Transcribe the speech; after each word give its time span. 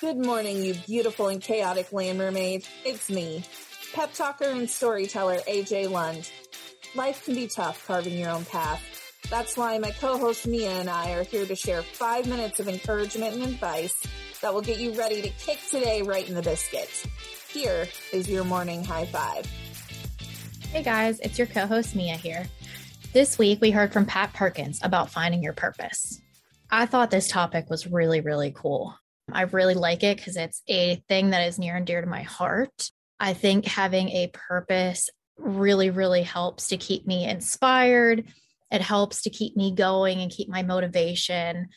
Good 0.00 0.16
morning, 0.16 0.64
you 0.64 0.74
beautiful 0.74 1.28
and 1.28 1.40
chaotic 1.40 1.92
land 1.92 2.18
mermaid. 2.18 2.66
It's 2.84 3.08
me, 3.08 3.44
pep 3.92 4.12
talker 4.12 4.48
and 4.48 4.68
storyteller 4.68 5.38
AJ 5.46 5.90
Lund. 5.90 6.28
Life 6.94 7.24
can 7.24 7.34
be 7.34 7.46
tough 7.46 7.86
carving 7.86 8.18
your 8.18 8.30
own 8.30 8.44
path. 8.46 8.82
That's 9.30 9.56
why 9.56 9.78
my 9.78 9.92
co-host 9.92 10.46
Mia 10.46 10.70
and 10.70 10.90
I 10.90 11.12
are 11.12 11.22
here 11.22 11.46
to 11.46 11.54
share 11.54 11.82
five 11.82 12.26
minutes 12.26 12.58
of 12.58 12.68
encouragement 12.68 13.34
and 13.34 13.44
advice 13.44 14.02
that 14.40 14.52
will 14.52 14.62
get 14.62 14.80
you 14.80 14.92
ready 14.92 15.22
to 15.22 15.28
kick 15.28 15.60
today 15.70 16.02
right 16.02 16.28
in 16.28 16.34
the 16.34 16.42
biscuit. 16.42 16.90
Here 17.48 17.86
is 18.12 18.28
your 18.28 18.44
morning 18.44 18.84
high 18.84 19.06
five. 19.06 19.46
Hey 20.72 20.82
guys, 20.82 21.20
it's 21.20 21.38
your 21.38 21.46
co-host 21.46 21.94
Mia 21.94 22.16
here. 22.16 22.46
This 23.12 23.38
week 23.38 23.60
we 23.60 23.70
heard 23.70 23.92
from 23.92 24.06
Pat 24.06 24.32
Perkins 24.32 24.80
about 24.82 25.10
finding 25.10 25.42
your 25.42 25.52
purpose. 25.52 26.20
I 26.70 26.86
thought 26.86 27.10
this 27.10 27.28
topic 27.28 27.70
was 27.70 27.86
really, 27.86 28.20
really 28.20 28.50
cool. 28.50 28.96
I 29.32 29.42
really 29.42 29.74
like 29.74 30.02
it 30.02 30.16
because 30.16 30.36
it's 30.36 30.62
a 30.68 30.96
thing 31.08 31.30
that 31.30 31.46
is 31.46 31.58
near 31.58 31.76
and 31.76 31.86
dear 31.86 32.00
to 32.00 32.06
my 32.06 32.22
heart. 32.22 32.90
I 33.18 33.32
think 33.32 33.64
having 33.64 34.08
a 34.10 34.30
purpose 34.32 35.08
really, 35.38 35.90
really 35.90 36.22
helps 36.22 36.68
to 36.68 36.76
keep 36.76 37.06
me 37.06 37.28
inspired. 37.28 38.24
It 38.70 38.80
helps 38.80 39.22
to 39.22 39.30
keep 39.30 39.56
me 39.56 39.74
going 39.74 40.20
and 40.20 40.30
keep 40.30 40.48
my 40.48 40.62
motivation. 40.62 41.68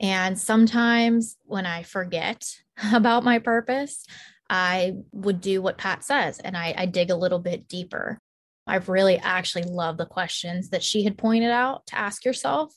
And 0.00 0.38
sometimes 0.38 1.36
when 1.44 1.66
I 1.66 1.82
forget 1.82 2.44
about 2.92 3.24
my 3.24 3.38
purpose, 3.38 4.04
I 4.48 4.94
would 5.12 5.40
do 5.40 5.60
what 5.60 5.78
Pat 5.78 6.04
says 6.04 6.38
and 6.38 6.56
I, 6.56 6.74
I 6.76 6.86
dig 6.86 7.10
a 7.10 7.16
little 7.16 7.40
bit 7.40 7.68
deeper. 7.68 8.20
I've 8.66 8.88
really 8.88 9.18
actually 9.18 9.64
loved 9.64 9.98
the 9.98 10.06
questions 10.06 10.70
that 10.70 10.82
she 10.82 11.04
had 11.04 11.18
pointed 11.18 11.50
out 11.50 11.86
to 11.86 11.98
ask 11.98 12.24
yourself. 12.24 12.72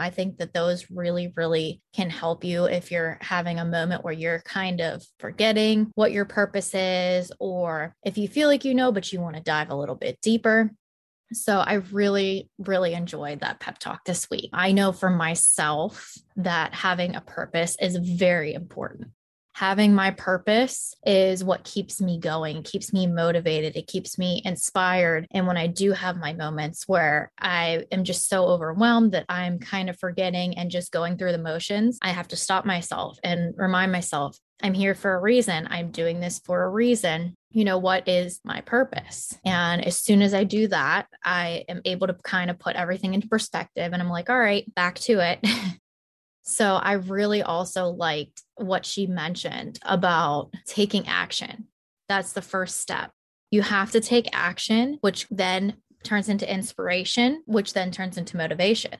I 0.00 0.10
think 0.10 0.38
that 0.38 0.54
those 0.54 0.90
really, 0.90 1.32
really 1.36 1.80
can 1.94 2.10
help 2.10 2.44
you 2.44 2.64
if 2.64 2.90
you're 2.90 3.18
having 3.20 3.58
a 3.58 3.64
moment 3.64 4.04
where 4.04 4.12
you're 4.12 4.40
kind 4.40 4.80
of 4.80 5.02
forgetting 5.18 5.90
what 5.94 6.12
your 6.12 6.24
purpose 6.24 6.74
is, 6.74 7.32
or 7.38 7.94
if 8.04 8.18
you 8.18 8.28
feel 8.28 8.48
like 8.48 8.64
you 8.64 8.74
know, 8.74 8.92
but 8.92 9.12
you 9.12 9.20
want 9.20 9.36
to 9.36 9.42
dive 9.42 9.70
a 9.70 9.76
little 9.76 9.96
bit 9.96 10.20
deeper. 10.22 10.70
So 11.32 11.58
I 11.58 11.74
really, 11.74 12.48
really 12.58 12.94
enjoyed 12.94 13.40
that 13.40 13.60
pep 13.60 13.78
talk 13.78 14.04
this 14.04 14.30
week. 14.30 14.48
I 14.52 14.72
know 14.72 14.92
for 14.92 15.10
myself 15.10 16.14
that 16.36 16.74
having 16.74 17.16
a 17.16 17.20
purpose 17.20 17.76
is 17.80 17.96
very 17.96 18.54
important 18.54 19.08
having 19.58 19.92
my 19.92 20.12
purpose 20.12 20.94
is 21.04 21.42
what 21.42 21.64
keeps 21.64 22.00
me 22.00 22.16
going, 22.16 22.62
keeps 22.62 22.92
me 22.92 23.08
motivated, 23.08 23.74
it 23.74 23.88
keeps 23.88 24.16
me 24.16 24.40
inspired. 24.44 25.26
And 25.32 25.48
when 25.48 25.56
I 25.56 25.66
do 25.66 25.90
have 25.90 26.16
my 26.16 26.32
moments 26.32 26.86
where 26.86 27.32
I 27.40 27.84
am 27.90 28.04
just 28.04 28.28
so 28.28 28.44
overwhelmed 28.44 29.12
that 29.12 29.24
I'm 29.28 29.58
kind 29.58 29.90
of 29.90 29.98
forgetting 29.98 30.56
and 30.56 30.70
just 30.70 30.92
going 30.92 31.18
through 31.18 31.32
the 31.32 31.38
motions, 31.38 31.98
I 32.00 32.10
have 32.10 32.28
to 32.28 32.36
stop 32.36 32.66
myself 32.66 33.18
and 33.24 33.52
remind 33.56 33.90
myself 33.90 34.38
I'm 34.62 34.74
here 34.74 34.94
for 34.94 35.14
a 35.14 35.20
reason. 35.20 35.66
I'm 35.68 35.90
doing 35.90 36.20
this 36.20 36.38
for 36.38 36.62
a 36.62 36.70
reason. 36.70 37.34
You 37.50 37.64
know, 37.64 37.78
what 37.78 38.06
is 38.06 38.40
my 38.44 38.60
purpose? 38.60 39.36
And 39.44 39.84
as 39.84 39.98
soon 39.98 40.22
as 40.22 40.34
I 40.34 40.44
do 40.44 40.68
that, 40.68 41.08
I 41.24 41.64
am 41.68 41.80
able 41.84 42.06
to 42.06 42.14
kind 42.22 42.48
of 42.50 42.60
put 42.60 42.76
everything 42.76 43.12
into 43.12 43.26
perspective 43.26 43.92
and 43.92 44.00
I'm 44.00 44.08
like, 44.08 44.30
all 44.30 44.38
right, 44.38 44.72
back 44.76 45.00
to 45.00 45.18
it. 45.18 45.40
So 46.48 46.76
I 46.76 46.92
really 46.92 47.42
also 47.42 47.88
liked 47.88 48.42
what 48.56 48.86
she 48.86 49.06
mentioned 49.06 49.78
about 49.82 50.50
taking 50.64 51.06
action. 51.06 51.66
That's 52.08 52.32
the 52.32 52.40
first 52.40 52.80
step. 52.80 53.10
You 53.50 53.60
have 53.60 53.90
to 53.90 54.00
take 54.00 54.30
action, 54.32 54.96
which 55.02 55.26
then 55.30 55.74
turns 56.04 56.30
into 56.30 56.50
inspiration, 56.50 57.42
which 57.44 57.74
then 57.74 57.90
turns 57.90 58.16
into 58.16 58.38
motivation. 58.38 58.92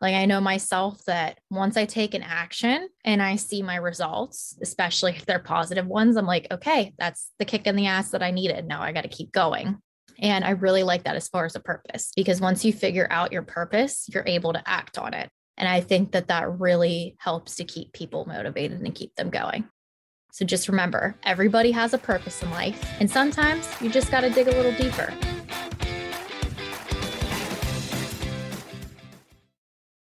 Like 0.00 0.14
I 0.14 0.26
know 0.26 0.40
myself 0.40 1.04
that 1.06 1.40
once 1.50 1.76
I 1.76 1.84
take 1.84 2.14
an 2.14 2.22
action 2.22 2.88
and 3.04 3.20
I 3.20 3.36
see 3.36 3.60
my 3.60 3.76
results, 3.76 4.56
especially 4.62 5.16
if 5.16 5.26
they're 5.26 5.40
positive 5.40 5.88
ones, 5.88 6.16
I'm 6.16 6.26
like, 6.26 6.46
okay, 6.52 6.94
that's 6.96 7.32
the 7.40 7.44
kick 7.44 7.66
in 7.66 7.74
the 7.74 7.88
ass 7.88 8.10
that 8.10 8.22
I 8.22 8.30
needed. 8.30 8.68
Now 8.68 8.82
I 8.82 8.92
got 8.92 9.02
to 9.02 9.08
keep 9.08 9.32
going. 9.32 9.78
And 10.20 10.44
I 10.44 10.50
really 10.50 10.84
like 10.84 11.04
that 11.04 11.16
as 11.16 11.26
far 11.26 11.44
as 11.44 11.56
a 11.56 11.60
purpose, 11.60 12.12
because 12.14 12.40
once 12.40 12.64
you 12.64 12.72
figure 12.72 13.08
out 13.10 13.32
your 13.32 13.42
purpose, 13.42 14.06
you're 14.12 14.28
able 14.28 14.52
to 14.52 14.62
act 14.64 14.96
on 14.96 15.12
it. 15.12 15.28
And 15.56 15.68
I 15.68 15.80
think 15.80 16.12
that 16.12 16.28
that 16.28 16.58
really 16.60 17.16
helps 17.18 17.56
to 17.56 17.64
keep 17.64 17.92
people 17.92 18.24
motivated 18.26 18.80
and 18.80 18.94
keep 18.94 19.14
them 19.16 19.30
going. 19.30 19.68
So 20.32 20.44
just 20.44 20.68
remember, 20.68 21.16
everybody 21.22 21.70
has 21.70 21.94
a 21.94 21.98
purpose 21.98 22.42
in 22.42 22.50
life, 22.50 22.84
and 22.98 23.08
sometimes 23.08 23.68
you 23.80 23.88
just 23.88 24.10
got 24.10 24.22
to 24.22 24.30
dig 24.30 24.48
a 24.48 24.50
little 24.50 24.74
deeper. 24.74 25.14